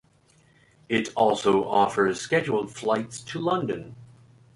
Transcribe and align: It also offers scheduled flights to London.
It 0.89 1.09
also 1.13 1.63
offers 1.65 2.19
scheduled 2.19 2.71
flights 2.73 3.21
to 3.21 3.37
London. 3.39 3.95